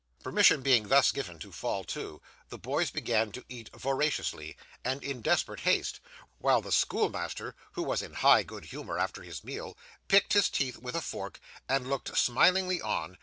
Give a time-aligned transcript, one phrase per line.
[0.23, 5.21] Permission being thus given to fall to, the boys began to eat voraciously, and in
[5.21, 5.99] desperate haste:
[6.39, 9.77] while the schoolmaster (who was in high good humour after his meal)
[10.07, 13.19] picked his teeth with a fork, and looked smilingly on.